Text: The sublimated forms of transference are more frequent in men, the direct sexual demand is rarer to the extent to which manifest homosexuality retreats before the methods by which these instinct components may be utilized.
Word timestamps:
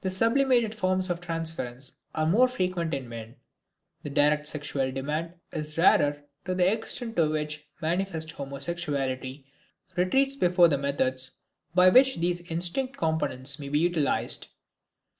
The 0.00 0.10
sublimated 0.10 0.74
forms 0.74 1.10
of 1.10 1.20
transference 1.20 1.92
are 2.12 2.26
more 2.26 2.48
frequent 2.48 2.92
in 2.92 3.08
men, 3.08 3.36
the 4.02 4.10
direct 4.10 4.48
sexual 4.48 4.90
demand 4.90 5.34
is 5.52 5.78
rarer 5.78 6.24
to 6.46 6.56
the 6.56 6.68
extent 6.72 7.14
to 7.14 7.30
which 7.30 7.68
manifest 7.80 8.32
homosexuality 8.32 9.44
retreats 9.96 10.34
before 10.34 10.66
the 10.66 10.76
methods 10.76 11.38
by 11.72 11.88
which 11.88 12.16
these 12.16 12.40
instinct 12.50 12.96
components 12.96 13.60
may 13.60 13.68
be 13.68 13.78
utilized. 13.78 14.48